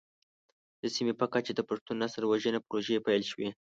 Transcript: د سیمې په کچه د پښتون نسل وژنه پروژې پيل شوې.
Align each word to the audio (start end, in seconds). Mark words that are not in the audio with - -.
د 0.81 0.83
سیمې 0.95 1.13
په 1.21 1.25
کچه 1.33 1.51
د 1.55 1.61
پښتون 1.69 1.95
نسل 2.03 2.23
وژنه 2.25 2.59
پروژې 2.67 3.03
پيل 3.05 3.23
شوې. 3.31 3.49